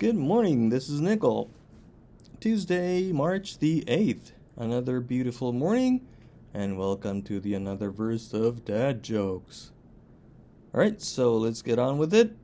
[0.00, 1.50] Good morning, this is Nickel.
[2.40, 4.32] Tuesday, March the 8th.
[4.56, 6.00] Another beautiful morning,
[6.54, 9.72] and welcome to the another verse of dad jokes.
[10.72, 12.34] Alright, so let's get on with it.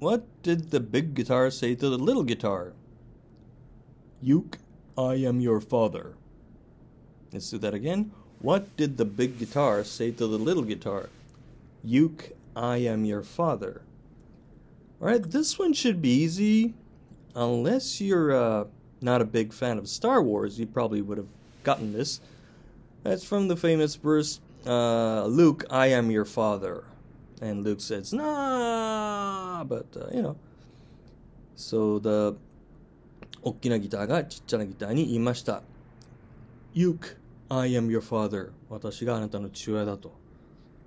[0.00, 2.72] What did the big guitar say to the little guitar?
[4.20, 4.58] Uke,
[4.98, 6.16] I am your father.
[7.32, 8.10] Let's do that again.
[8.40, 11.10] What did the big guitar say to the little guitar?
[11.84, 13.82] Uke, I am your father.
[15.01, 16.73] Alright, this one should be easy.
[17.35, 18.65] Unless you're uh,
[19.01, 21.27] not a big fan of Star Wars, you probably would have
[21.63, 22.19] gotten this.
[23.03, 26.83] That's from the famous verse, uh, Luke, I am your father.
[27.41, 30.35] And Luke says, Nah, but, uh, you know.
[31.55, 32.35] So the
[33.43, 35.61] 大きなギターがちっちゃなギターに言いました。
[36.75, 37.17] Luke,
[37.49, 38.51] I am your father.
[38.69, 40.11] 私があなたの父親だと。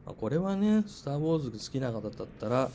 [0.05, 2.71] これはね、スター・ウォーズ好きな方だったら、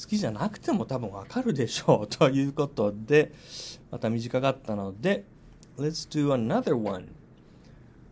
[0.00, 3.32] 好きじゃなくても多分わかるでしょうということで、
[3.90, 5.24] また短かったので、
[5.78, 7.14] Let's do another one.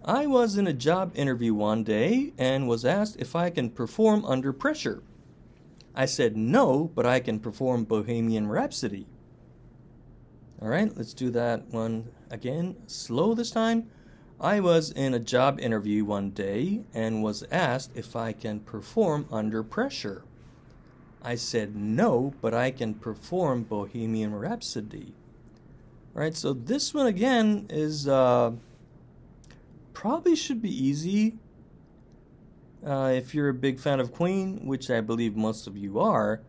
[0.03, 4.25] I was in a job interview one day and was asked if I can perform
[4.25, 5.03] under pressure.
[5.95, 9.07] I said no, but I can perform Bohemian Rhapsody.
[10.63, 12.77] All right, let's do that one again.
[12.87, 13.91] Slow this time.
[14.41, 19.27] I was in a job interview one day and was asked if I can perform
[19.31, 20.25] under pressure.
[21.25, 25.13] I said no, but I can perform Bohemian Rhapsody.
[26.15, 28.53] All right, so this one again is uh,
[29.93, 31.35] probably should be easy.
[32.85, 36.41] Uh, if you're a big fan of Queen, which I believe most of you are,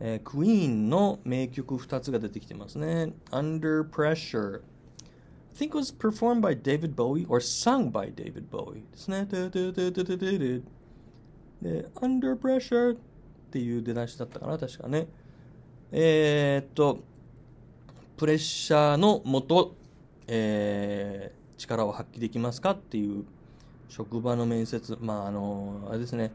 [0.00, 3.12] えー、Queen の名曲2つが出てきてますね。
[3.30, 9.26] Under Pressure I think it was performed by David Bowie or sung by David Bowie ですね。
[11.60, 12.96] で、Under Pressure
[13.53, 15.05] っていう出だしだったかな、確かね。
[15.91, 17.03] えー、っと、
[18.17, 19.75] プレッシャーのもと、
[20.25, 23.25] えー、力を発揮できますかっていう
[23.89, 26.31] 職場の面接、まあ、あの、あれですね、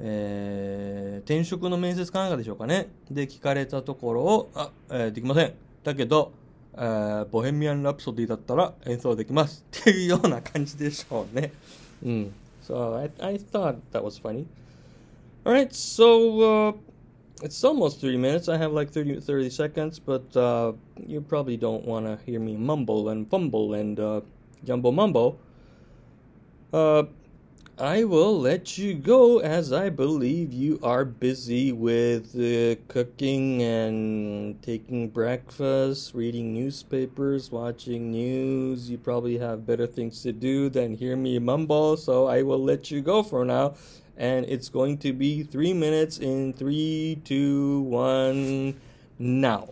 [0.00, 2.90] えー、転職の面接かなんかでしょうかね。
[3.10, 5.54] で、聞かれたところを、あ、えー、できません。
[5.82, 6.32] だけど、
[6.74, 11.52] Uh, ボヘミアン・ラプソディだったら演奏できますっていうような感じでしょうね。
[12.02, 12.34] うん。
[12.66, 14.46] So I, I thought that was funny.
[15.44, 16.72] Alright, so uh,
[17.42, 18.48] it's almost three minutes.
[18.48, 20.72] I have like 30, 30 seconds, but uh,
[21.04, 24.20] you probably don't want to hear me mumble and fumble and uh,
[24.62, 25.36] jumbo mumbo.
[26.72, 27.04] Uh,
[27.76, 34.62] I will let you go as I believe you are busy with uh, cooking and
[34.62, 38.88] taking breakfast, reading newspapers, watching news.
[38.88, 42.92] You probably have better things to do than hear me mumble, so I will let
[42.92, 43.74] you go for now.
[44.22, 48.80] And it's going to be three minutes in three, two, one,
[49.18, 49.70] now.